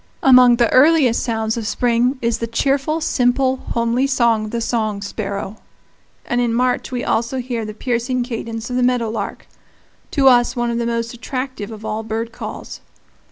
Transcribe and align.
Among 0.23 0.55
the 0.55 0.67
earliest 0.73 1.21
sounds 1.23 1.57
of 1.57 1.67
spring 1.67 2.17
is 2.23 2.39
the 2.39 2.47
cheerful, 2.47 3.01
simple, 3.01 3.57
homely 3.57 4.07
song 4.07 4.45
of 4.45 4.49
the 4.49 4.59
song 4.59 5.03
sparrow; 5.03 5.57
and 6.25 6.41
in 6.41 6.55
March 6.55 6.91
we 6.91 7.03
also 7.03 7.37
hear 7.37 7.65
the 7.65 7.75
piercing 7.75 8.23
cadence 8.23 8.71
of 8.71 8.77
the 8.77 8.81
meadow 8.81 9.11
lark 9.11 9.47
to 10.09 10.27
us 10.27 10.55
one 10.55 10.71
of 10.71 10.79
the 10.79 10.87
most 10.87 11.13
attractive 11.13 11.69
of 11.69 11.85
all 11.85 12.01
bird 12.01 12.31
calls. 12.31 12.81